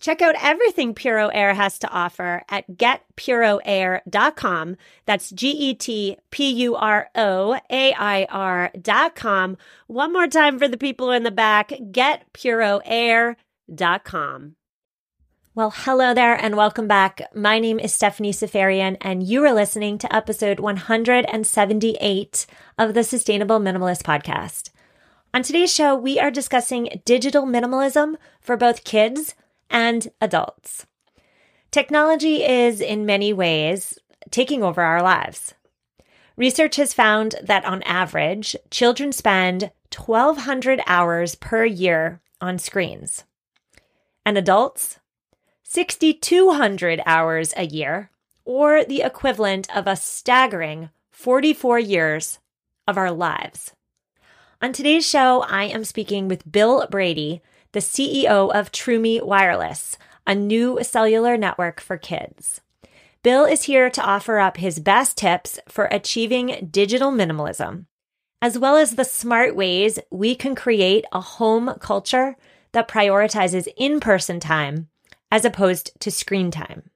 [0.00, 4.76] Check out everything Puro Air has to offer at getpuroair.com.
[5.06, 9.56] That's G E T P U R O A I R.com.
[9.86, 14.56] One more time for the people in the back getpuroair.com.
[15.56, 17.32] Well, hello there and welcome back.
[17.32, 22.46] My name is Stephanie Seferian, and you are listening to episode 178
[22.76, 24.70] of the Sustainable Minimalist Podcast.
[25.32, 29.36] On today's show, we are discussing digital minimalism for both kids
[29.70, 30.86] and adults.
[31.70, 33.98] Technology is, in many ways,
[34.30, 35.54] taking over our lives.
[36.36, 43.24] Research has found that on average, children spend 1,200 hours per year on screens,
[44.26, 44.98] and adults,
[45.62, 48.10] 6,200 hours a year,
[48.44, 52.38] or the equivalent of a staggering 44 years
[52.86, 53.72] of our lives.
[54.60, 57.42] On today's show, I am speaking with Bill Brady,
[57.74, 62.60] the CEO of Troomi Wireless, a new cellular network for kids.
[63.24, 67.86] Bill is here to offer up his best tips for achieving digital minimalism,
[68.40, 72.36] as well as the smart ways we can create a home culture
[72.72, 74.88] that prioritizes in person time
[75.32, 76.90] as opposed to screen time.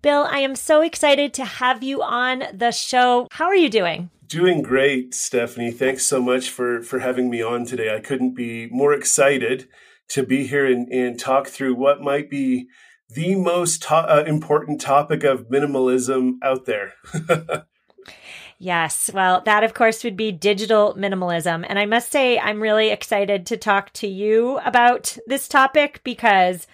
[0.00, 3.28] Bill, I am so excited to have you on the show.
[3.32, 4.08] How are you doing?
[4.26, 5.70] Doing great, Stephanie.
[5.70, 7.94] Thanks so much for for having me on today.
[7.94, 9.68] I couldn't be more excited
[10.08, 12.68] to be here and, and talk through what might be
[13.10, 16.94] the most to- uh, important topic of minimalism out there.
[18.60, 19.08] Yes.
[19.14, 21.64] Well, that of course would be digital minimalism.
[21.68, 26.66] And I must say, I'm really excited to talk to you about this topic because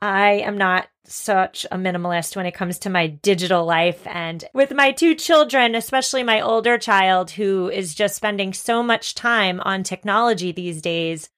[0.00, 4.06] I am not such a minimalist when it comes to my digital life.
[4.06, 9.14] And with my two children, especially my older child who is just spending so much
[9.14, 11.28] time on technology these days,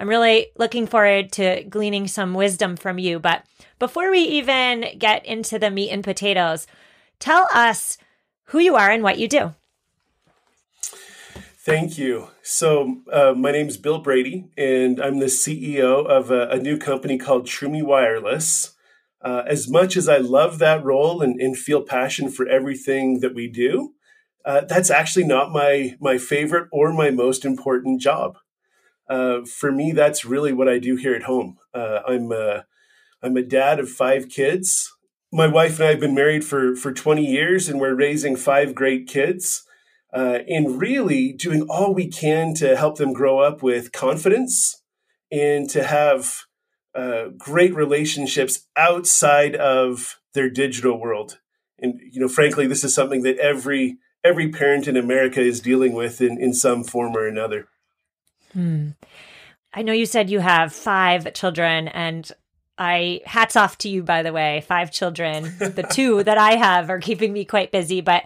[0.00, 3.18] I'm really looking forward to gleaning some wisdom from you.
[3.18, 3.44] But
[3.78, 6.66] before we even get into the meat and potatoes,
[7.18, 7.98] tell us
[8.44, 9.54] who you are and what you do.
[11.62, 12.28] Thank you.
[12.42, 16.78] So, uh, my name is Bill Brady, and I'm the CEO of a, a new
[16.78, 18.74] company called Troomi Wireless.
[19.20, 23.34] Uh, as much as I love that role and, and, feel passion for everything that
[23.34, 23.92] we do,
[24.46, 28.38] uh, that's actually not my my favorite or my most important job
[29.10, 31.58] uh, for me, that's really what I do here at home.
[31.74, 32.64] Uh, I'm a,
[33.22, 34.90] I'm a dad of five kids.
[35.32, 38.74] My wife and I have been married for for 20 years, and we're raising five
[38.74, 39.64] great kids.
[40.12, 44.82] Uh, and really doing all we can to help them grow up with confidence
[45.30, 46.46] and to have
[46.96, 51.38] uh, great relationships outside of their digital world.
[51.78, 55.92] And you know, frankly, this is something that every every parent in America is dealing
[55.92, 57.68] with in, in some form or another.
[58.52, 58.90] Hmm.
[59.72, 62.30] I know you said you have five children, and
[62.76, 64.64] I hats off to you, by the way.
[64.66, 65.44] Five children.
[65.58, 68.24] the two that I have are keeping me quite busy, but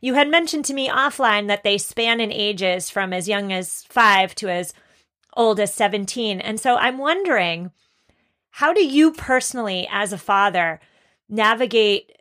[0.00, 3.84] you had mentioned to me offline that they span in ages from as young as
[3.88, 4.72] five to as
[5.36, 6.40] old as 17.
[6.40, 7.72] And so I'm wondering,
[8.50, 10.80] how do you personally, as a father,
[11.28, 12.12] navigate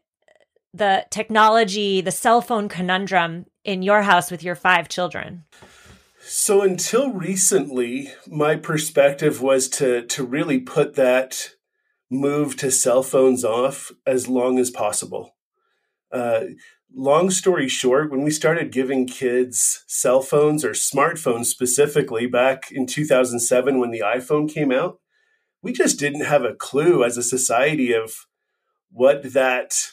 [0.74, 5.46] the technology, the cell phone conundrum in your house with your five children?
[6.28, 11.52] So until recently, my perspective was to to really put that
[12.10, 15.36] move to cell phones off as long as possible.
[16.12, 16.46] Uh,
[16.92, 22.88] long story short, when we started giving kids cell phones or smartphones specifically back in
[22.88, 25.00] 2007 when the iPhone came out,
[25.62, 28.26] we just didn't have a clue as a society of
[28.90, 29.92] what that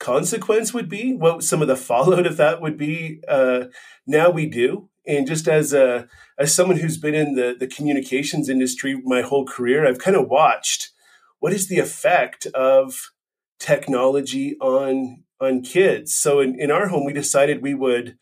[0.00, 3.20] consequence would be, what some of the fallout of that would be.
[3.28, 3.66] Uh,
[4.08, 4.88] now we do.
[5.06, 6.08] And just as a
[6.38, 10.28] as someone who's been in the the communications industry my whole career, I've kind of
[10.28, 10.90] watched
[11.38, 13.12] what is the effect of
[13.58, 16.14] technology on on kids.
[16.14, 18.16] So in, in our home, we decided we would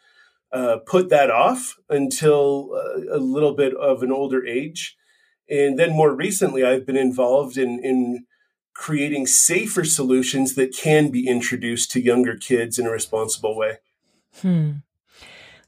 [0.52, 4.96] uh, put that off until uh, a little bit of an older age.
[5.48, 8.26] And then more recently, I've been involved in, in
[8.72, 13.78] creating safer solutions that can be introduced to younger kids in a responsible way.
[14.40, 14.72] Hmm.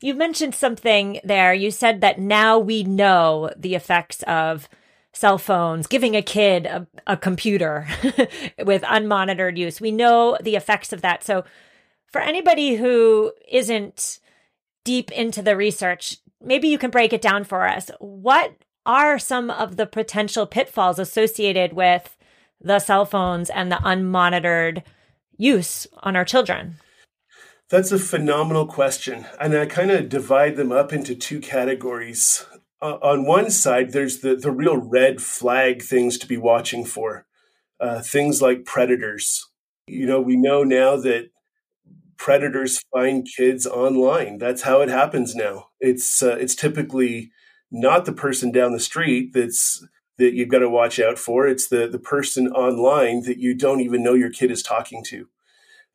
[0.00, 1.54] You mentioned something there.
[1.54, 4.68] You said that now we know the effects of
[5.12, 7.88] cell phones, giving a kid a, a computer
[8.64, 9.80] with unmonitored use.
[9.80, 11.24] We know the effects of that.
[11.24, 11.44] So,
[12.06, 14.20] for anybody who isn't
[14.84, 17.90] deep into the research, maybe you can break it down for us.
[17.98, 18.54] What
[18.84, 22.16] are some of the potential pitfalls associated with
[22.60, 24.82] the cell phones and the unmonitored
[25.36, 26.76] use on our children?
[27.68, 29.26] That's a phenomenal question.
[29.40, 32.46] And I kind of divide them up into two categories.
[32.80, 37.26] Uh, on one side, there's the, the real red flag things to be watching for,
[37.80, 39.48] uh, things like predators.
[39.88, 41.30] You know, we know now that
[42.16, 44.38] predators find kids online.
[44.38, 45.68] That's how it happens now.
[45.80, 47.30] It's uh, it's typically
[47.70, 49.84] not the person down the street that's
[50.18, 51.46] that you've got to watch out for.
[51.46, 55.28] It's the the person online that you don't even know your kid is talking to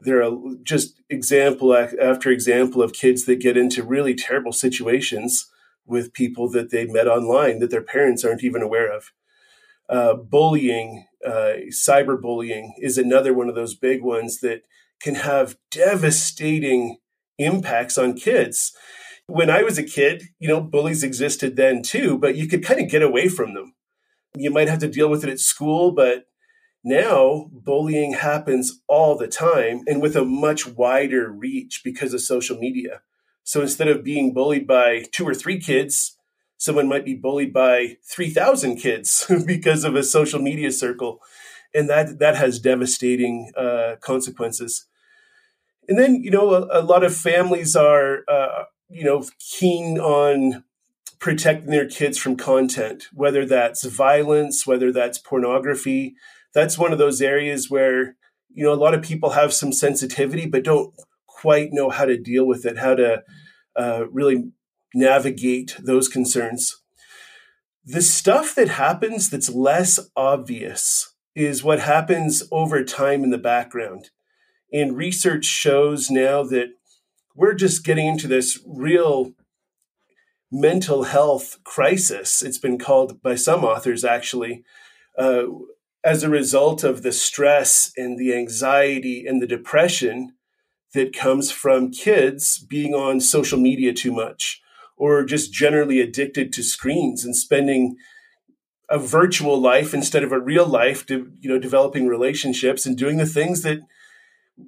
[0.03, 5.49] there are just example after example of kids that get into really terrible situations
[5.85, 9.11] with people that they met online that their parents aren't even aware of.
[9.89, 14.61] Uh, bullying, uh, cyberbullying is another one of those big ones that
[15.01, 16.97] can have devastating
[17.37, 18.71] impacts on kids.
[19.27, 22.79] When I was a kid, you know, bullies existed then too, but you could kind
[22.79, 23.75] of get away from them.
[24.35, 26.25] You might have to deal with it at school, but
[26.83, 32.57] now, bullying happens all the time and with a much wider reach because of social
[32.57, 33.01] media.
[33.43, 36.17] So instead of being bullied by two or three kids,
[36.57, 41.19] someone might be bullied by 3,000 kids because of a social media circle.
[41.73, 44.85] And that, that has devastating uh, consequences.
[45.87, 50.63] And then, you know, a, a lot of families are, uh, you know, keen on
[51.19, 56.15] protecting their kids from content, whether that's violence, whether that's pornography,
[56.53, 58.15] that's one of those areas where
[58.53, 60.93] you know a lot of people have some sensitivity but don't
[61.27, 63.23] quite know how to deal with it how to
[63.75, 64.51] uh, really
[64.93, 66.81] navigate those concerns.
[67.85, 74.09] The stuff that happens that's less obvious is what happens over time in the background.
[74.71, 76.73] And research shows now that
[77.35, 79.33] we're just getting into this real
[80.53, 84.65] mental health crisis it's been called by some authors actually
[85.17, 85.43] uh,
[86.03, 90.33] as a result of the stress and the anxiety and the depression
[90.93, 94.61] that comes from kids being on social media too much
[94.97, 97.95] or just generally addicted to screens and spending
[98.89, 103.17] a virtual life instead of a real life to, you know developing relationships and doing
[103.17, 103.79] the things that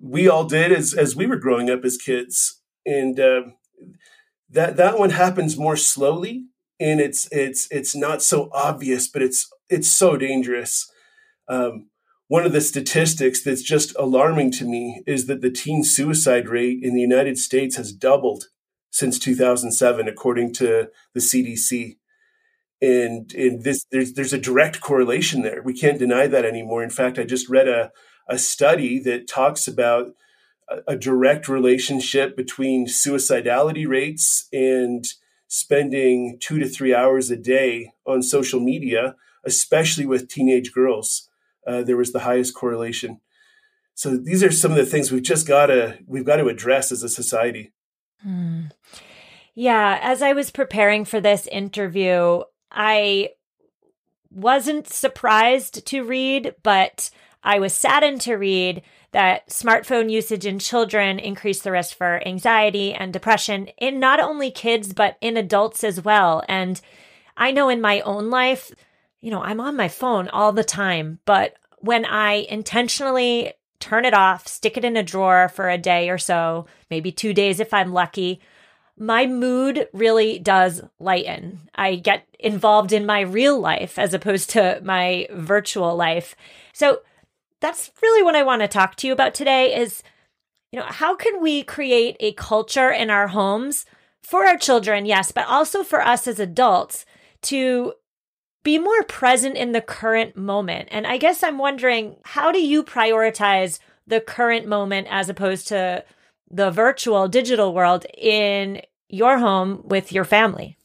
[0.01, 2.61] we all did as as we were growing up as kids.
[2.85, 3.41] And uh,
[4.49, 6.45] that that one happens more slowly
[6.79, 10.91] and it's it's it's not so obvious but it's it's so dangerous
[11.47, 11.87] um,
[12.27, 16.79] one of the statistics that's just alarming to me is that the teen suicide rate
[16.81, 18.45] in the United States has doubled
[18.89, 21.97] since 2007, according to the CDC.
[22.81, 25.61] And, in this, there's, there's a direct correlation there.
[25.61, 26.83] We can't deny that anymore.
[26.83, 27.91] In fact, I just read a,
[28.27, 30.13] a study that talks about
[30.69, 35.05] a, a direct relationship between suicidality rates and
[35.47, 39.15] spending two to three hours a day on social media,
[39.45, 41.29] especially with teenage girls
[41.67, 43.19] uh, there was the highest correlation.
[43.95, 46.91] So these are some of the things we've just got to we've got to address
[46.91, 47.73] as a society.
[48.21, 48.65] Hmm.
[49.55, 52.41] Yeah, as I was preparing for this interview,
[52.71, 53.29] I
[54.31, 57.11] wasn't surprised to read, but
[57.43, 62.93] I was saddened to read that smartphone usage in children increased the risk for anxiety
[62.93, 66.43] and depression in not only kids, but in adults as well.
[66.49, 66.81] And
[67.37, 68.71] I know in my own life,
[69.23, 74.13] you know, I'm on my phone all the time, but when I intentionally turn it
[74.13, 77.73] off, stick it in a drawer for a day or so, maybe two days if
[77.73, 78.41] I'm lucky,
[78.97, 81.61] my mood really does lighten.
[81.73, 86.35] I get involved in my real life as opposed to my virtual life.
[86.73, 86.99] So
[87.61, 90.03] that's really what I want to talk to you about today is
[90.73, 93.85] you know, how can we create a culture in our homes
[94.21, 97.05] for our children, yes, but also for us as adults
[97.43, 97.93] to
[98.63, 100.87] be more present in the current moment.
[100.91, 106.03] And I guess I'm wondering, how do you prioritize the current moment as opposed to
[106.49, 110.77] the virtual digital world in your home with your family?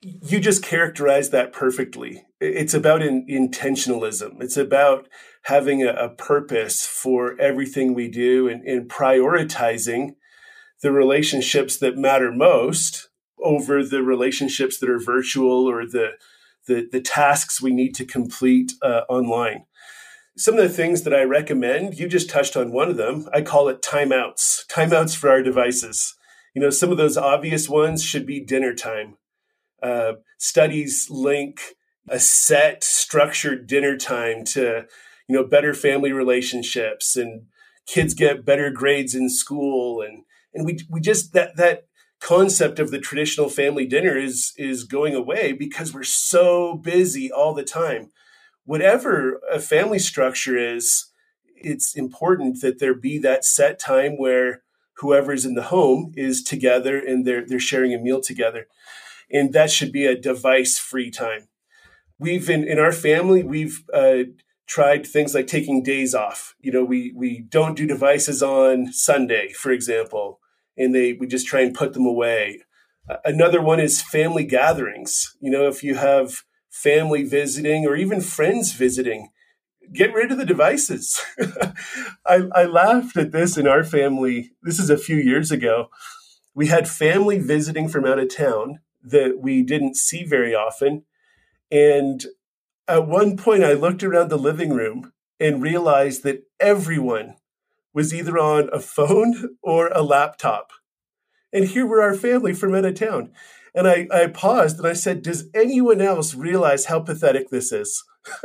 [0.00, 2.24] You just characterized that perfectly.
[2.40, 4.42] It's about in, intentionalism.
[4.42, 5.08] It's about
[5.44, 10.16] having a, a, purpose for everything we do and, and prioritizing
[10.82, 13.08] the relationships that matter most
[13.42, 16.12] over the relationships that are virtual or the
[16.66, 19.64] the, the tasks we need to complete uh, online.
[20.36, 23.28] Some of the things that I recommend, you just touched on one of them.
[23.32, 26.14] I call it timeouts, timeouts for our devices.
[26.54, 29.16] You know, some of those obvious ones should be dinner time.
[29.82, 31.60] Uh, studies link
[32.08, 34.86] a set, structured dinner time to,
[35.28, 37.46] you know, better family relationships and
[37.86, 41.86] kids get better grades in school and and we we just that that
[42.24, 47.52] concept of the traditional family dinner is is going away because we're so busy all
[47.52, 48.10] the time.
[48.64, 51.10] Whatever a family structure is
[51.54, 54.62] it's important that there be that set time where
[54.98, 58.68] whoever's in the home is together and they're they're sharing a meal together.
[59.30, 61.48] And that should be a device free time.
[62.18, 64.24] We've in, in our family we've uh,
[64.66, 66.54] tried things like taking days off.
[66.58, 70.40] You know we we don't do devices on sunday for example
[70.76, 72.62] and they we just try and put them away.
[73.24, 75.36] Another one is family gatherings.
[75.40, 79.28] You know, if you have family visiting or even friends visiting,
[79.92, 81.20] get rid of the devices.
[82.26, 84.52] I, I laughed at this in our family.
[84.62, 85.88] This is a few years ago.
[86.54, 91.04] We had family visiting from out of town that we didn't see very often.
[91.70, 92.24] And
[92.88, 97.36] at one point, I looked around the living room and realized that everyone
[97.94, 100.72] was either on a phone or a laptop.
[101.52, 103.32] And here were our family from out of town.
[103.74, 108.04] And I, I paused and I said, Does anyone else realize how pathetic this is?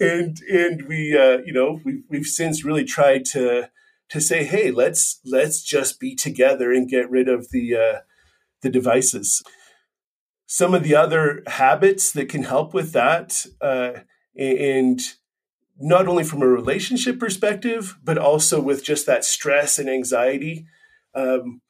[0.00, 3.68] and and we uh, you know we we've since really tried to
[4.08, 7.98] to say hey let's let's just be together and get rid of the uh,
[8.62, 9.42] the devices
[10.46, 13.92] some of the other habits that can help with that uh,
[14.38, 15.00] and
[15.78, 20.66] not only from a relationship perspective, but also with just that stress and anxiety.
[21.14, 21.60] Um,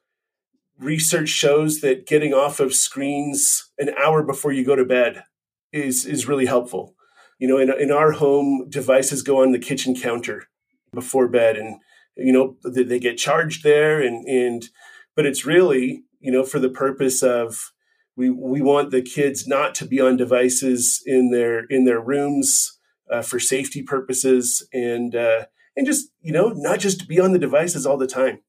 [0.78, 5.24] research shows that getting off of screens an hour before you go to bed
[5.72, 6.94] is is really helpful.
[7.38, 10.48] You know, in, in our home, devices go on the kitchen counter
[10.92, 11.80] before bed, and
[12.16, 14.68] you know they, they get charged there, and and
[15.16, 17.72] but it's really you know for the purpose of
[18.16, 22.73] we we want the kids not to be on devices in their in their rooms
[23.10, 25.46] uh, for safety purposes and uh,
[25.76, 28.40] and just you know not just be on the devices all the time.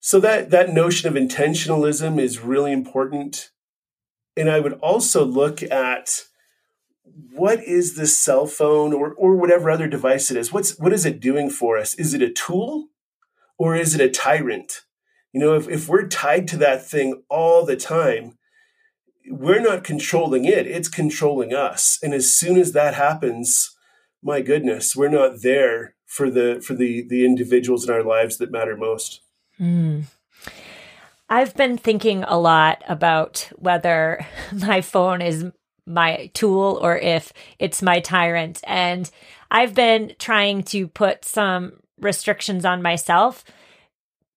[0.00, 3.50] So that that notion of intentionalism is really important.
[4.36, 6.22] And i would also look at
[7.32, 10.52] what is this cell phone or or whatever other device it is?
[10.52, 11.94] What's what is it doing for us?
[11.94, 12.88] Is it a tool
[13.58, 14.82] or is it a tyrant?
[15.32, 18.37] You know if, if we're tied to that thing all the time
[19.30, 21.98] we're not controlling it it's controlling us.
[22.02, 23.74] And as soon as that happens
[24.22, 28.50] my goodness we're not there for the for the the individuals in our lives that
[28.50, 29.20] matter most.
[29.60, 30.04] Mm.
[31.28, 35.46] i've been thinking a lot about whether my phone is
[35.86, 38.60] my tool or if it's my tyrant.
[38.64, 39.10] And
[39.50, 43.44] i've been trying to put some restrictions on myself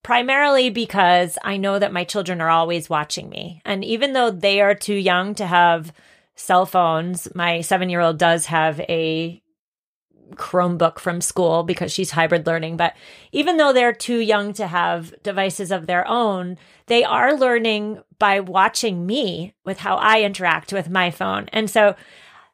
[0.03, 3.62] primarily because I know that my children are always watching me.
[3.65, 5.93] And even though they are too young to have
[6.36, 9.41] cell phones, my seven year old does have a
[10.36, 12.77] Chromebook from school because she's hybrid learning.
[12.77, 12.96] But
[13.31, 18.39] even though they're too young to have devices of their own, they are learning by
[18.39, 21.50] watching me with how I interact with my phone.
[21.51, 21.96] And so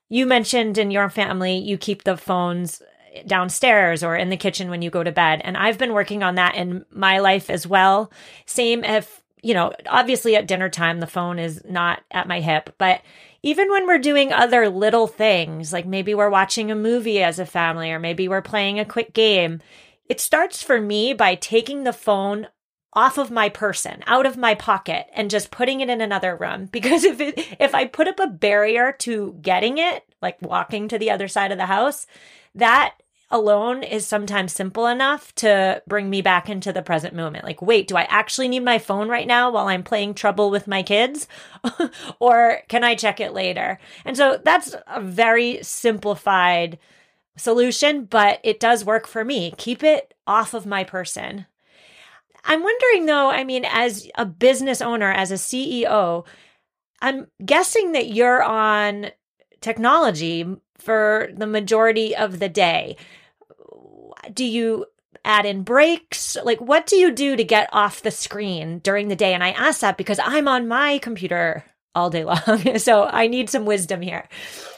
[0.10, 2.82] you mentioned in your family, you keep the phones
[3.26, 5.42] downstairs or in the kitchen when you go to bed.
[5.44, 8.12] And I've been working on that in my life as well.
[8.46, 12.76] Same if, you know, obviously at dinner time, the phone is not at my hip,
[12.78, 13.02] but
[13.44, 17.46] even when we're doing other little things, like maybe we're watching a movie as a
[17.46, 19.62] family, or maybe we're playing a quick game,
[20.10, 22.48] it starts for me by taking the phone
[22.94, 26.66] off of my person, out of my pocket and just putting it in another room
[26.72, 30.98] because if it if I put up a barrier to getting it, like walking to
[30.98, 32.08] the other side of the house,
[32.56, 32.96] that
[33.30, 37.44] alone is sometimes simple enough to bring me back into the present moment.
[37.44, 40.68] Like, wait, do I actually need my phone right now while I'm playing trouble with
[40.68, 41.28] my kids?
[42.20, 43.80] or can I check it later?
[44.06, 46.80] And so that's a very simplified
[47.36, 49.54] solution, but it does work for me.
[49.58, 51.46] Keep it off of my person.
[52.46, 56.26] I'm wondering though, I mean, as a business owner, as a CEO,
[57.02, 59.12] I'm guessing that you're on
[59.60, 60.46] technology
[60.80, 62.98] for the majority of the day.
[64.34, 64.86] Do you
[65.24, 66.38] add in breaks?
[66.44, 69.34] Like, what do you do to get off the screen during the day?
[69.34, 72.78] And I ask that because I'm on my computer all day long.
[72.78, 74.28] so I need some wisdom here.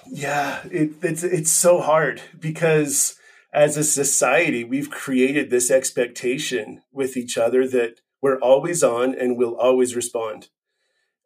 [0.08, 3.16] Yeah, it, it's it's so hard because
[3.54, 9.38] as a society, we've created this expectation with each other that we're always on and
[9.38, 10.50] we'll always respond.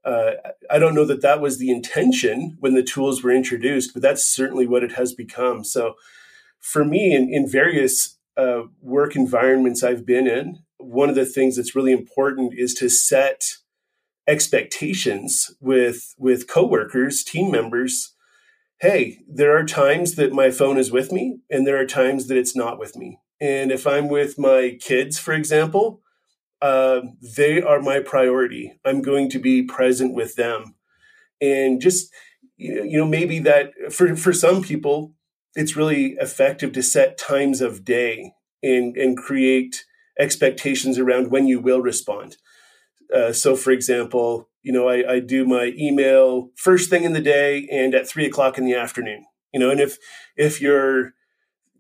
[0.05, 0.31] Uh,
[0.69, 4.25] I don't know that that was the intention when the tools were introduced, but that's
[4.25, 5.63] certainly what it has become.
[5.63, 5.95] So,
[6.60, 11.55] for me, in, in various uh, work environments I've been in, one of the things
[11.55, 13.57] that's really important is to set
[14.27, 18.13] expectations with with coworkers, team members.
[18.79, 22.38] Hey, there are times that my phone is with me, and there are times that
[22.38, 23.19] it's not with me.
[23.39, 26.01] And if I'm with my kids, for example,
[26.63, 27.01] uh,
[27.36, 28.79] they are my priority.
[28.86, 30.75] I'm going to be present with them,
[31.41, 32.10] and just
[32.55, 35.13] you know, maybe that for for some people,
[35.55, 38.32] it's really effective to set times of day
[38.63, 39.84] and and create
[40.17, 42.38] expectations around when you will respond.
[43.13, 47.22] Uh, so, for example, you know, I, I, do my email first thing in the
[47.22, 49.25] day and at three o'clock in the afternoon.
[49.53, 49.98] You know, and if
[50.38, 51.12] if your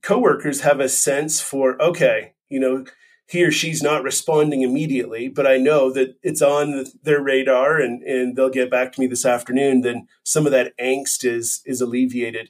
[0.01, 2.83] coworkers have a sense for okay, you know,
[3.27, 8.03] he or she's not responding immediately, but I know that it's on their radar and
[8.03, 11.81] and they'll get back to me this afternoon, then some of that angst is is
[11.81, 12.49] alleviated.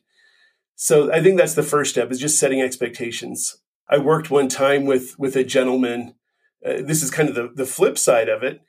[0.76, 3.58] So I think that's the first step is just setting expectations.
[3.90, 6.16] I worked one time with with a gentleman.
[6.66, 8.62] Uh, this is kind of the, the flip side of it.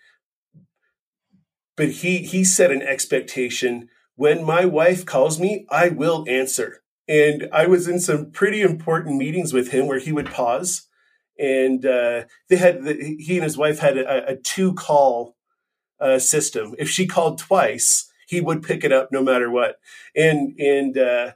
[1.76, 3.88] But he he set an expectation.
[4.16, 6.82] When my wife calls me, I will answer.
[7.08, 10.86] And I was in some pretty important meetings with him where he would pause,
[11.38, 15.36] and uh, they had the, he and his wife had a, a two call
[16.00, 16.74] uh, system.
[16.78, 19.76] If she called twice, he would pick it up no matter what.
[20.14, 21.32] And and uh,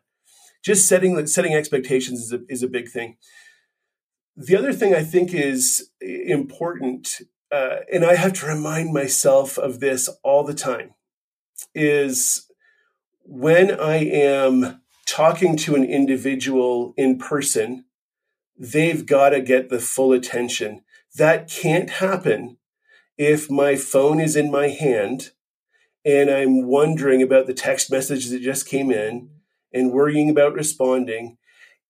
[0.63, 3.17] just setting setting expectations is a, is a big thing.
[4.37, 7.09] The other thing I think is important,
[7.51, 10.95] uh, and I have to remind myself of this all the time,
[11.75, 12.49] is
[13.25, 17.85] when I am talking to an individual in person,
[18.59, 20.83] they've got to get the full attention.
[21.17, 22.59] That can't happen
[23.17, 25.31] if my phone is in my hand
[26.05, 29.31] and I'm wondering about the text message that just came in
[29.73, 31.37] and worrying about responding.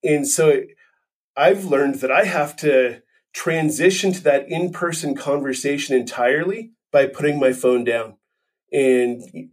[0.03, 0.63] And so
[1.37, 7.39] I've learned that I have to transition to that in person conversation entirely by putting
[7.39, 8.17] my phone down
[8.73, 9.51] and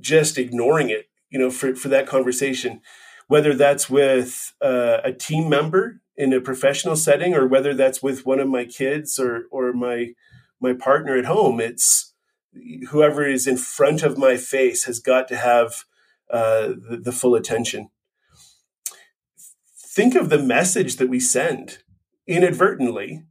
[0.00, 2.80] just ignoring it, you know, for, for that conversation,
[3.28, 8.24] whether that's with uh, a team member in a professional setting or whether that's with
[8.24, 10.12] one of my kids or, or my,
[10.60, 11.60] my partner at home.
[11.60, 12.14] It's
[12.88, 15.84] whoever is in front of my face has got to have
[16.30, 17.88] uh, the, the full attention
[19.96, 21.78] think of the message that we send
[22.26, 23.24] inadvertently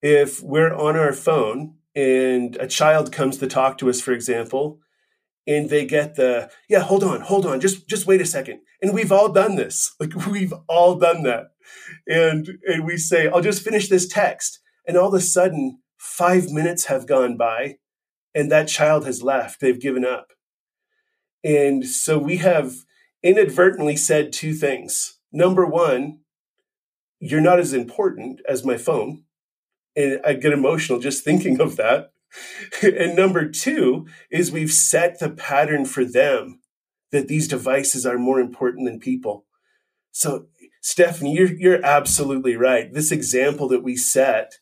[0.00, 4.78] if we're on our phone and a child comes to talk to us for example
[5.46, 8.60] and they get the yeah hold on hold on just just wait a second.
[8.82, 9.94] And we've all done this.
[10.00, 11.52] Like we've all done that.
[12.06, 14.60] And and we say i'll just finish this text.
[14.86, 17.76] And all of a sudden 5 minutes have gone by
[18.34, 19.60] and that child has left.
[19.60, 20.32] They've given up.
[21.42, 22.74] And so we have
[23.22, 25.18] inadvertently said two things.
[25.32, 26.20] Number one,
[27.20, 29.24] you're not as important as my phone.
[29.96, 32.12] And I get emotional just thinking of that.
[32.82, 36.60] and number two is we've set the pattern for them
[37.12, 39.44] that these devices are more important than people.
[40.12, 40.46] So,
[40.80, 42.92] Stephanie, you're, you're absolutely right.
[42.92, 44.58] This example that we set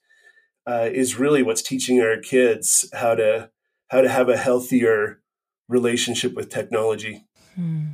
[0.66, 3.50] uh, is really what's teaching our kids how to
[3.88, 5.20] how to have a healthier
[5.68, 7.24] relationship with technology.
[7.54, 7.90] Hmm.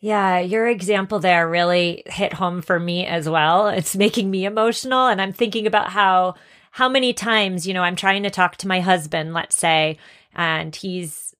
[0.00, 3.68] Yeah, your example there really hit home for me as well.
[3.68, 6.34] It's making me emotional and I'm thinking about how
[6.72, 9.98] how many times, you know, I'm trying to talk to my husband, let's say,
[10.34, 11.36] and he's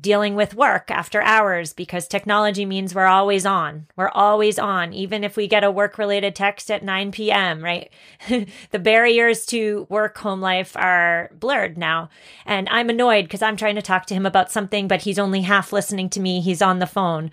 [0.00, 3.86] dealing with work after hours because technology means we're always on.
[3.94, 7.92] We're always on, even if we get a work related text at 9 p.m., right?
[8.70, 12.08] the barriers to work home life are blurred now.
[12.44, 15.42] And I'm annoyed because I'm trying to talk to him about something, but he's only
[15.42, 16.40] half listening to me.
[16.40, 17.30] He's on the phone.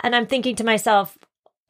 [0.00, 1.16] And I'm thinking to myself,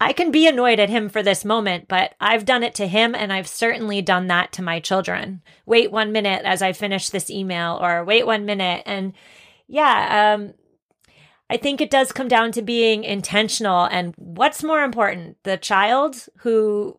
[0.03, 3.15] I can be annoyed at him for this moment, but I've done it to him
[3.15, 5.43] and I've certainly done that to my children.
[5.67, 8.83] Wait one minute as I finish this email or wait one minute.
[8.87, 9.13] And
[9.69, 10.55] yeah, um,
[11.51, 16.27] I think it does come down to being intentional and what's more important, the child
[16.39, 16.99] who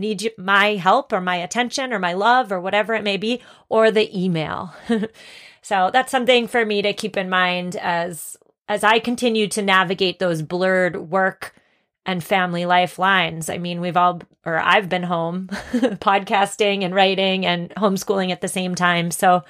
[0.00, 3.90] needs my help or my attention or my love or whatever it may be, or
[3.90, 4.74] the email.
[5.62, 8.36] so that's something for me to keep in mind as
[8.68, 11.54] as I continue to navigate those blurred work
[12.04, 13.48] and family life lines.
[13.48, 18.48] I mean, we've all, or I've been home podcasting and writing and homeschooling at the
[18.48, 19.10] same time.
[19.10, 19.44] So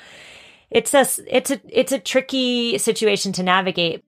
[0.71, 4.05] it's a, it's a, it's a tricky situation to navigate.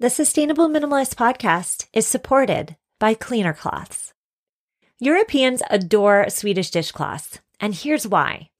[0.00, 4.14] The Sustainable Minimalist podcast is supported by Cleaner Cloths.
[5.00, 8.50] Europeans adore Swedish dishcloths, and here's why.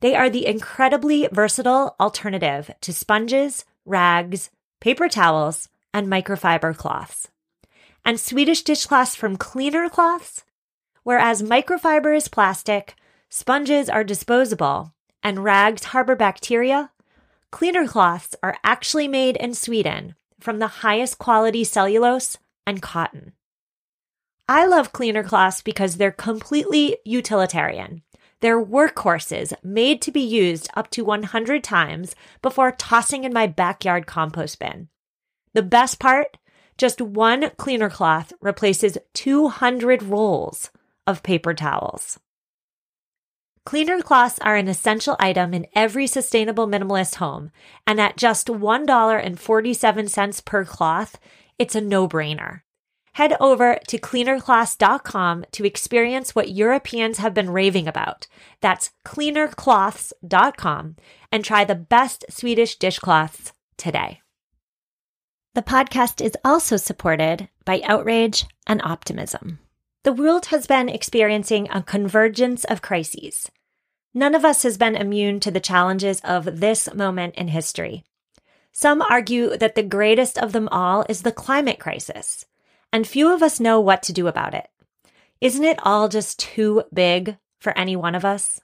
[0.00, 7.28] They are the incredibly versatile alternative to sponges, rags, paper towels, and microfiber cloths.
[8.04, 10.44] And Swedish dishcloths from cleaner cloths,
[11.02, 12.94] whereas microfiber is plastic,
[13.30, 16.90] sponges are disposable, and rags harbor bacteria,
[17.50, 23.32] cleaner cloths are actually made in Sweden from the highest quality cellulose and cotton.
[24.48, 28.02] I love cleaner cloths because they're completely utilitarian.
[28.40, 34.06] They're workhorses made to be used up to 100 times before tossing in my backyard
[34.06, 34.88] compost bin.
[35.54, 36.36] The best part?
[36.76, 40.70] Just one cleaner cloth replaces 200 rolls
[41.06, 42.20] of paper towels.
[43.64, 47.50] Cleaner cloths are an essential item in every sustainable minimalist home,
[47.86, 51.18] and at just $1.47 per cloth,
[51.58, 52.60] it's a no brainer.
[53.16, 58.26] Head over to cleanercloths.com to experience what Europeans have been raving about.
[58.60, 60.96] That's cleanercloths.com
[61.32, 64.20] and try the best Swedish dishcloths today.
[65.54, 69.60] The podcast is also supported by Outrage and Optimism.
[70.02, 73.50] The world has been experiencing a convergence of crises.
[74.12, 78.04] None of us has been immune to the challenges of this moment in history.
[78.72, 82.44] Some argue that the greatest of them all is the climate crisis
[82.92, 84.68] and few of us know what to do about it.
[85.40, 88.60] Isn't it all just too big for any one of us?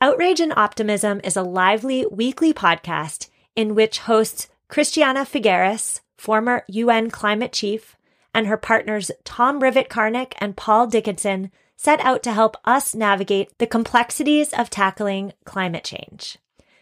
[0.00, 7.10] Outrage and Optimism is a lively weekly podcast in which hosts Christiana Figueres, former UN
[7.10, 7.96] climate chief,
[8.34, 13.66] and her partners Tom Rivett-Carnac and Paul Dickinson set out to help us navigate the
[13.66, 16.38] complexities of tackling climate change.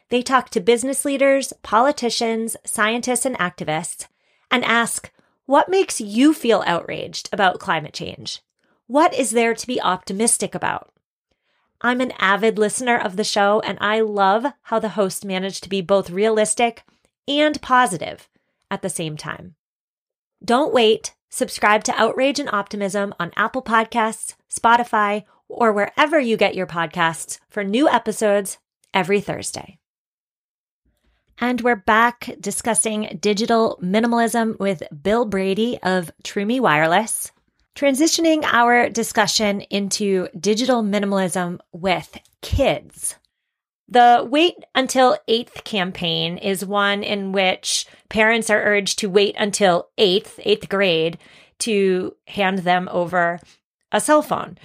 [0.08, 4.06] They talk to business leaders, politicians, scientists, and activists
[4.50, 5.10] and ask
[5.50, 8.40] what makes you feel outraged about climate change?
[8.86, 10.92] What is there to be optimistic about?
[11.80, 15.68] I'm an avid listener of the show, and I love how the host managed to
[15.68, 16.84] be both realistic
[17.26, 18.28] and positive
[18.70, 19.56] at the same time.
[20.44, 21.16] Don't wait.
[21.30, 27.40] Subscribe to Outrage and Optimism on Apple Podcasts, Spotify, or wherever you get your podcasts
[27.48, 28.58] for new episodes
[28.94, 29.79] every Thursday.
[31.42, 37.32] And we're back discussing digital minimalism with Bill Brady of Troomi Wireless,
[37.74, 43.16] transitioning our discussion into digital minimalism with kids.
[43.88, 49.88] The Wait Until 8th campaign is one in which parents are urged to wait until
[49.96, 51.16] 8th, 8th grade
[51.60, 53.40] to hand them over
[53.90, 54.58] a cell phone.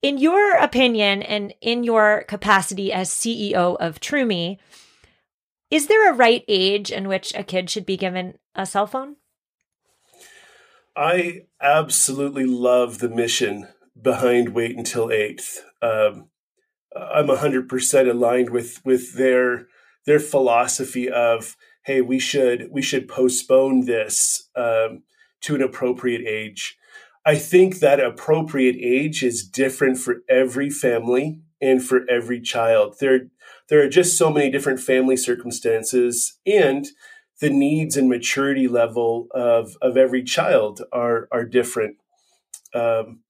[0.00, 4.58] In your opinion and in your capacity as CEO of Troomi,
[5.70, 9.16] is there a right age in which a kid should be given a cell phone?
[10.96, 13.68] I absolutely love the mission
[14.00, 15.62] behind Wait Until Eighth.
[15.82, 16.30] Um,
[16.94, 19.66] I'm 100% aligned with with their
[20.06, 25.02] their philosophy of hey we should we should postpone this um,
[25.42, 26.78] to an appropriate age.
[27.26, 32.96] I think that appropriate age is different for every family and for every child.
[33.00, 33.28] There
[33.68, 36.86] there are just so many different family circumstances and
[37.40, 41.96] the needs and maturity level of, of every child are, are different.
[42.74, 43.20] Um,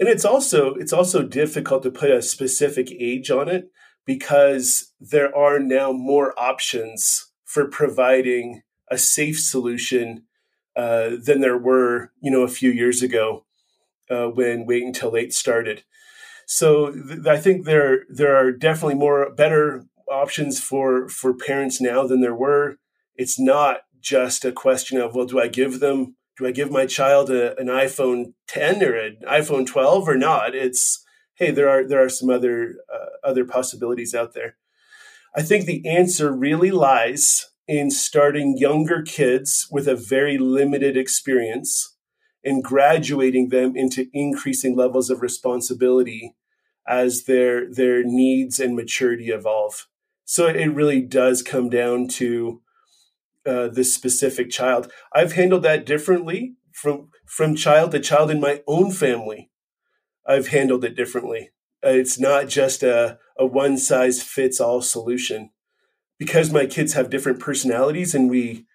[0.00, 3.70] and it's also it's also difficult to put a specific age on it
[4.04, 10.24] because there are now more options for providing a safe solution
[10.74, 13.44] uh, than there were, you know, a few years ago
[14.10, 15.84] uh, when Wait Until Eight started.
[16.54, 22.06] So th- I think there there are definitely more better options for for parents now
[22.06, 22.76] than there were.
[23.16, 26.84] It's not just a question of well, do I give them do I give my
[26.84, 30.54] child a, an iPhone 10 or an iPhone 12 or not?
[30.54, 31.02] It's
[31.36, 34.56] hey, there are there are some other uh, other possibilities out there.
[35.34, 41.96] I think the answer really lies in starting younger kids with a very limited experience
[42.44, 46.34] and graduating them into increasing levels of responsibility
[46.86, 49.86] as their their needs and maturity evolve.
[50.24, 52.62] So it really does come down to
[53.44, 54.90] uh, the specific child.
[55.12, 59.50] I've handled that differently from from child to child in my own family.
[60.26, 61.50] I've handled it differently.
[61.84, 65.50] Uh, it's not just a, a one size fits all solution
[66.18, 68.66] because my kids have different personalities and we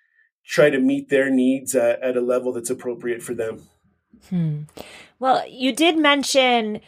[0.46, 3.68] try to meet their needs at, at a level that's appropriate for them.
[4.30, 4.64] Hmm.
[5.20, 6.82] Well, you did mention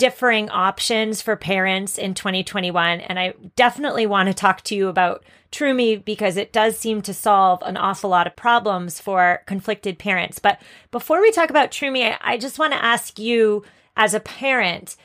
[0.00, 3.00] differing options for parents in 2021.
[3.00, 7.12] And I definitely want to talk to you about Troomi because it does seem to
[7.12, 10.38] solve an awful lot of problems for conflicted parents.
[10.38, 10.58] But
[10.90, 13.62] before we talk about Troomi, I just want to ask you
[13.94, 14.96] as a parent.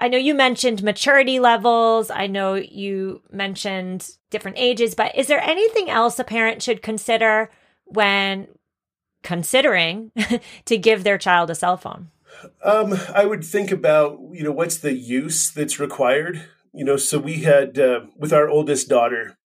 [0.00, 2.10] I know you mentioned maturity levels.
[2.10, 7.50] I know you mentioned different ages, but is there anything else a parent should consider
[7.84, 8.48] when
[9.22, 10.12] considering
[10.64, 12.08] to give their child a cell phone?
[12.62, 16.44] Um, I would think about, you know, what's the use that's required?
[16.72, 19.38] You know, so we had, uh, with our oldest daughter,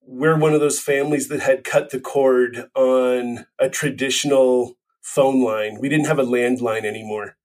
[0.00, 5.78] we're one of those families that had cut the cord on a traditional phone line.
[5.80, 7.36] We didn't have a landline anymore.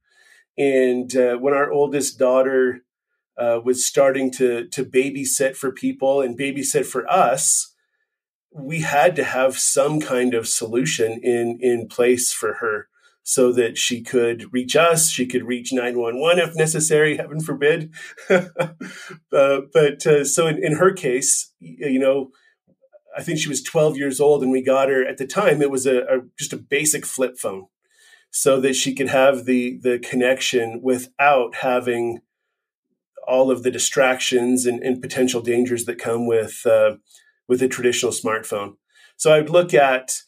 [0.58, 2.82] And uh, when our oldest daughter
[3.38, 7.74] uh, was starting to, to babysit for people and babysit for us,
[8.54, 12.90] we had to have some kind of solution in, in place for her
[13.24, 15.10] so that she could reach us.
[15.10, 17.94] She could reach 911 if necessary, heaven forbid.
[18.30, 18.42] uh,
[19.30, 22.32] but uh, so in, in, her case, you know,
[23.16, 25.72] I think she was 12 years old and we got her at the time, it
[25.72, 27.68] was a, a just a basic flip phone
[28.32, 32.22] so that she could have the, the connection without having
[33.28, 36.96] all of the distractions and, and potential dangers that come with, uh,
[37.48, 38.76] with a traditional smartphone.
[39.18, 40.22] So I would look at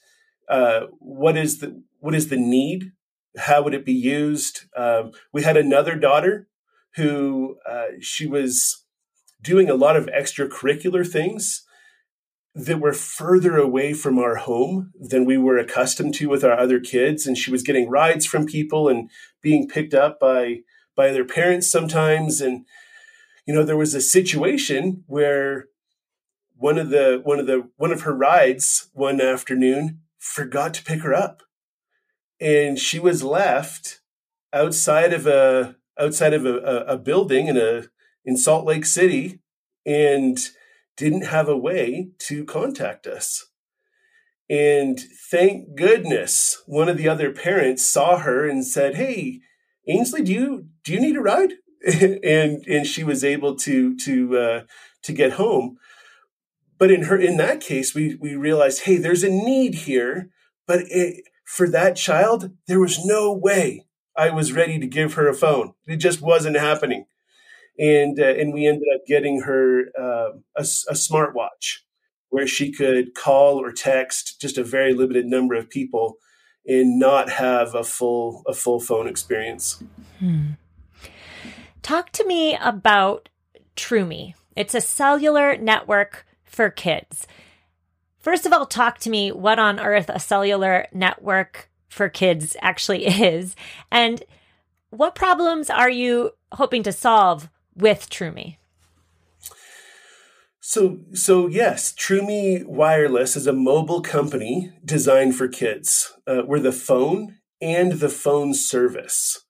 [0.50, 2.92] uh, what is the what is the need?
[3.38, 4.66] How would it be used?
[4.76, 6.50] Um, we had another daughter
[6.98, 8.84] who uh, she was
[9.42, 11.64] doing a lot of extracurricular things
[12.54, 16.82] that were further away from our home than we were accustomed to with our other
[16.82, 19.10] kids and she was getting rides from people and
[19.42, 20.60] being picked up by
[20.98, 22.66] by their parents sometimes and
[23.48, 25.68] you know there was a situation where
[26.58, 31.02] one of the one of the one of her rides one afternoon forgot to pick
[31.02, 31.43] her up
[32.44, 34.02] and she was left
[34.52, 37.86] outside of a outside of a, a, building in a
[38.26, 39.40] in Salt Lake City
[39.86, 40.38] and
[40.98, 43.46] didn't have a way to contact us.
[44.50, 45.00] And
[45.32, 49.40] thank goodness one of the other parents saw her and said, Hey,
[49.88, 51.54] Ainsley, do you do you need a ride?
[51.86, 54.62] and and she was able to to uh,
[55.04, 55.78] to get home.
[56.78, 60.30] But in her in that case, we we realized, hey, there's a need here,
[60.68, 65.28] but it, for that child, there was no way I was ready to give her
[65.28, 65.74] a phone.
[65.88, 67.06] It just wasn't happening.
[67.80, 71.80] And, uh, and we ended up getting her uh, a, a smartwatch
[72.30, 76.18] where she could call or text just a very limited number of people
[76.66, 79.84] and not have a full a full phone experience.
[80.20, 80.52] Hmm.
[81.82, 83.30] Talk to me about
[83.76, 84.34] Troomi.
[84.56, 87.28] It's a cellular network for kids.
[88.24, 93.06] First of all, talk to me what on earth a cellular network for kids actually
[93.24, 93.54] is.
[93.92, 94.24] And
[94.92, 98.56] what problems are you hoping to solve with Troomi?
[100.62, 106.14] So, so yes, Troomi Wireless is a mobile company designed for kids.
[106.26, 109.44] Uh, we're the phone and the phone service.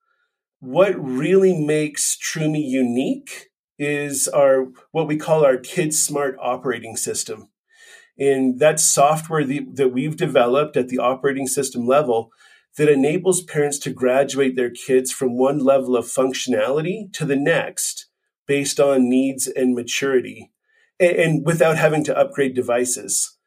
[0.60, 7.50] What really makes Troomi unique is our what we call our Kids Smart operating system.
[8.18, 12.32] And that's software the, that we've developed at the operating system level
[12.78, 18.08] that enables parents to graduate their kids from one level of functionality to the next
[18.48, 20.52] based on needs and maturity
[21.00, 23.38] and, and without having to upgrade devices.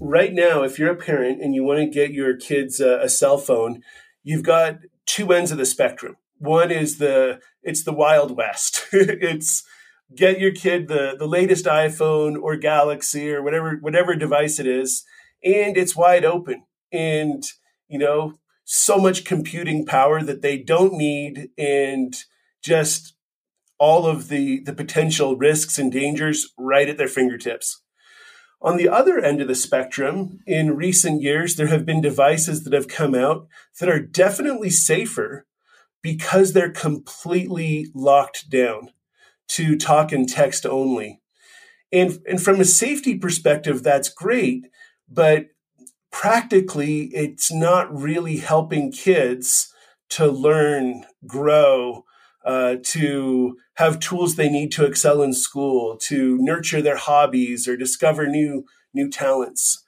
[0.00, 3.08] Right now, if you're a parent and you want to get your kids a, a
[3.08, 3.82] cell phone,
[4.22, 6.16] you've got two ends of the spectrum.
[6.38, 8.86] One is the it's the wild west.
[8.92, 9.64] it's
[10.14, 15.04] get your kid the the latest iPhone or Galaxy or whatever whatever device it is,
[15.42, 16.64] and it's wide open.
[16.92, 17.42] And
[17.88, 22.14] you know, so much computing power that they don't need, and
[22.62, 23.14] just
[23.78, 27.82] all of the the potential risks and dangers right at their fingertips.
[28.62, 32.72] On the other end of the spectrum, in recent years, there have been devices that
[32.72, 33.46] have come out
[33.78, 35.46] that are definitely safer
[36.02, 38.90] because they're completely locked down
[39.48, 41.20] to talk and text only.
[41.92, 44.66] And, and from a safety perspective, that's great,
[45.08, 45.46] but
[46.10, 49.72] practically, it's not really helping kids
[50.10, 52.04] to learn, grow,
[52.44, 57.76] uh, to have tools they need to excel in school, to nurture their hobbies or
[57.76, 59.84] discover new new talents.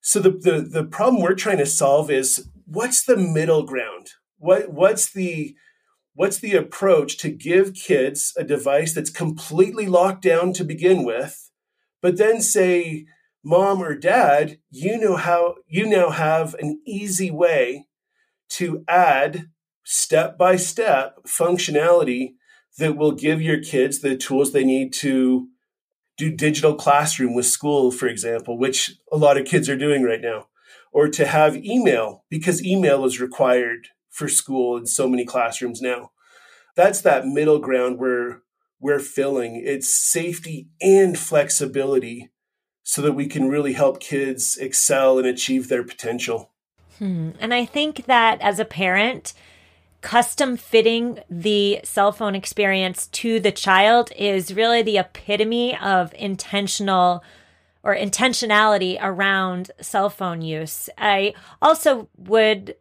[0.00, 4.08] So the, the, the problem we're trying to solve is what's the middle ground?
[4.38, 5.54] What what's the
[6.18, 11.48] what's the approach to give kids a device that's completely locked down to begin with,
[12.02, 13.06] but then say,
[13.44, 17.86] mom or dad, you know how you now have an easy way
[18.48, 19.48] to add
[19.84, 22.32] step by step functionality
[22.78, 25.46] that will give your kids the tools they need to
[26.16, 30.20] do digital classroom with school, for example, which a lot of kids are doing right
[30.20, 30.48] now,
[30.90, 33.86] or to have email because email is required
[34.18, 36.10] for school in so many classrooms now.
[36.74, 38.42] That's that middle ground where
[38.80, 39.62] we're filling.
[39.64, 42.30] It's safety and flexibility
[42.82, 46.50] so that we can really help kids excel and achieve their potential.
[46.98, 47.30] Hmm.
[47.38, 49.34] And I think that as a parent,
[50.00, 57.22] custom fitting the cell phone experience to the child is really the epitome of intentional
[57.82, 60.88] or intentionality around cell phone use.
[60.98, 62.74] I also would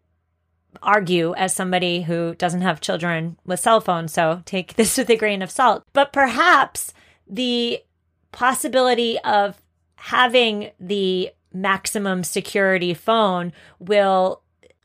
[0.82, 5.16] argue as somebody who doesn't have children with cell phones, so take this with a
[5.16, 5.84] grain of salt.
[5.94, 6.94] But perhaps
[7.28, 7.84] the
[8.32, 9.62] possibility of
[9.96, 14.42] having the maximum security phone will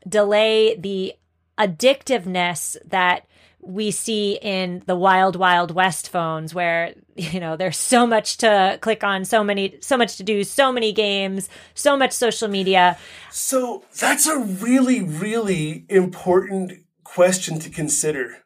[0.07, 1.13] delay the
[1.57, 3.25] addictiveness that
[3.65, 8.77] we see in the wild wild west phones where you know there's so much to
[8.81, 12.97] click on so many so much to do so many games so much social media.
[13.31, 16.73] So that's a really really important
[17.03, 18.37] question to consider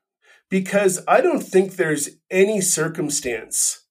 [0.49, 3.85] because i don't think there's any circumstance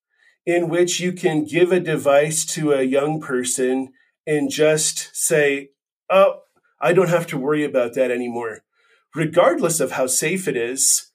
[0.45, 3.93] in which you can give a device to a young person
[4.27, 5.71] and just say
[6.11, 6.41] oh
[6.81, 8.63] i don't have to worry about that anymore.
[9.15, 11.11] Regardless of how safe it is,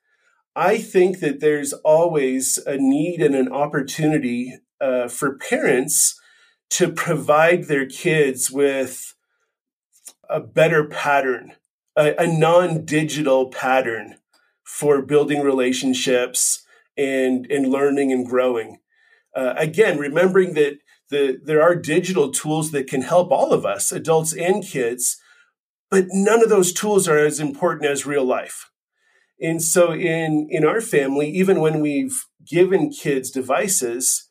[0.56, 6.20] I think that there's always a need and an opportunity uh, for parents
[6.72, 9.14] to provide their kids with
[10.30, 11.54] a better pattern,
[11.96, 14.16] a, a non digital pattern
[14.64, 16.64] for building relationships
[16.98, 18.80] and, and learning and growing.
[19.36, 23.92] Uh, again, remembering that the, there are digital tools that can help all of us,
[23.92, 25.18] adults and kids,
[25.90, 28.71] but none of those tools are as important as real life.
[29.42, 34.30] And so in, in our family, even when we've given kids devices,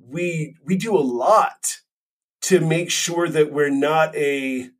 [0.00, 1.78] we, we do a lot
[2.42, 4.70] to make sure that we're not a,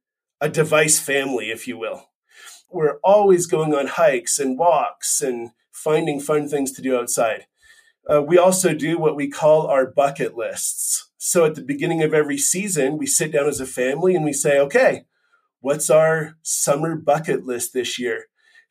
[0.41, 2.11] a device family, if you will.
[2.71, 7.47] We're always going on hikes and walks and finding fun things to do outside.
[8.09, 11.11] Uh, we also do what we call our bucket lists.
[11.19, 14.33] So at the beginning of every season, we sit down as a family and we
[14.33, 15.07] say, okay,
[15.59, 18.27] what's our summer bucket list this year?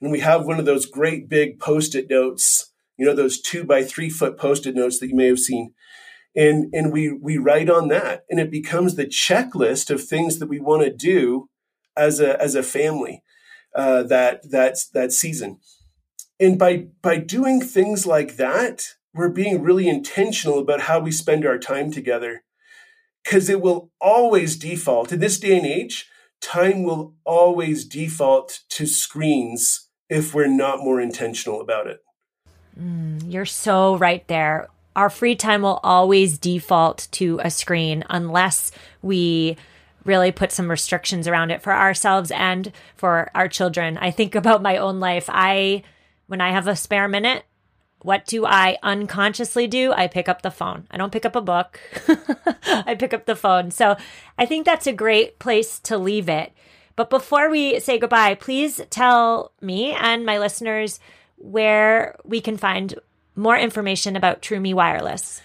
[0.05, 3.63] And we have one of those great big post it notes, you know, those two
[3.63, 5.73] by three foot post it notes that you may have seen.
[6.35, 10.47] And, and we, we write on that and it becomes the checklist of things that
[10.47, 11.49] we want to do
[11.97, 13.23] as a, as a family,
[13.73, 14.43] uh, that,
[14.93, 15.57] that season.
[16.39, 21.47] And by, by doing things like that, we're being really intentional about how we spend
[21.47, 22.43] our time together
[23.23, 26.07] because it will always default in this day and age
[26.41, 32.01] time will always default to screens if we're not more intentional about it.
[32.79, 34.67] Mm, you're so right there.
[34.95, 39.57] Our free time will always default to a screen unless we
[40.05, 43.97] really put some restrictions around it for ourselves and for our children.
[43.97, 45.25] I think about my own life.
[45.27, 45.83] I,
[46.27, 47.43] when I have a spare minute,
[48.01, 49.91] what do I unconsciously do?
[49.91, 50.85] I pick up the phone.
[50.91, 51.79] I don't pick up a book.
[52.67, 53.71] I pick up the phone.
[53.71, 53.97] So
[54.37, 56.53] I think that's a great place to leave it.
[56.95, 60.99] But before we say goodbye, please tell me and my listeners
[61.37, 62.95] where we can find
[63.35, 65.41] more information about Troomi Wireless.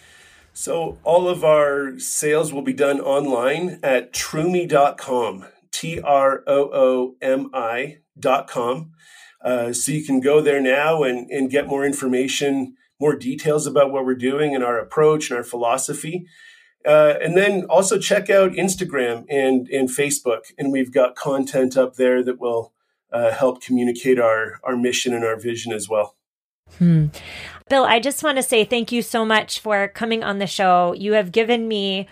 [0.52, 7.14] So all of our sales will be done online at troomi.com, T R O O
[7.20, 8.92] M I.com.
[9.42, 13.90] Uh, so you can go there now and, and get more information, more details about
[13.90, 16.26] what we're doing and our approach and our philosophy.
[16.84, 20.52] Uh, and then also check out Instagram and, and Facebook.
[20.58, 22.72] And we've got content up there that will
[23.12, 26.16] uh, help communicate our, our mission and our vision as well.
[26.78, 27.06] Hmm.
[27.68, 30.94] Bill, I just want to say thank you so much for coming on the show.
[30.94, 32.08] You have given me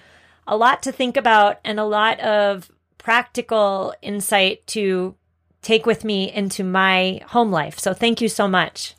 [0.47, 5.15] a lot to think about and a lot of practical insight to
[5.63, 7.79] take with me into my home life.
[7.79, 8.95] So thank you so much.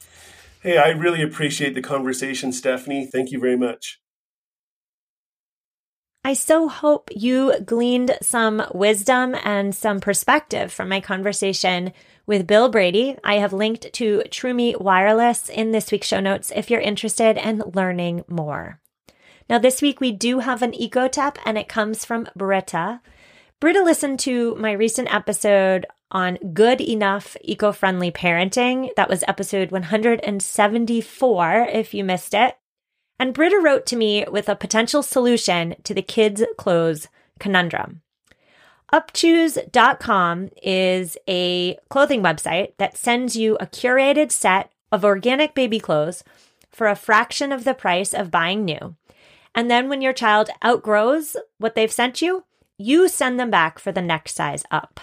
[0.61, 3.05] Hey, I really appreciate the conversation, Stephanie.
[3.05, 3.99] Thank you very much.
[6.23, 11.93] I so hope you gleaned some wisdom and some perspective from my conversation
[12.27, 13.17] with Bill Brady.
[13.23, 17.63] I have linked to Troomi Wireless in this week's show notes if you're interested in
[17.73, 18.81] learning more.
[19.49, 23.01] Now, this week we do have an eco tip, and it comes from Britta.
[23.61, 28.93] Britta listened to my recent episode on good enough eco friendly parenting.
[28.95, 32.58] That was episode 174, if you missed it.
[33.19, 37.09] And Britta wrote to me with a potential solution to the kids' clothes
[37.39, 38.01] conundrum.
[38.93, 46.23] Upchoose.com is a clothing website that sends you a curated set of organic baby clothes
[46.71, 48.95] for a fraction of the price of buying new.
[49.53, 52.45] And then when your child outgrows what they've sent you,
[52.77, 54.99] you send them back for the next size up.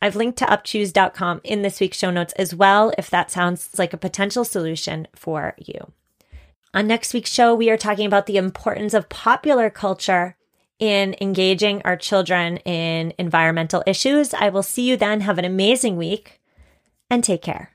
[0.00, 3.92] I've linked to upchoose.com in this week's show notes as well if that sounds like
[3.92, 5.92] a potential solution for you.
[6.74, 10.36] On next week's show, we are talking about the importance of popular culture
[10.78, 14.32] in engaging our children in environmental issues.
[14.32, 15.20] I will see you then.
[15.20, 16.40] Have an amazing week
[17.10, 17.71] and take care.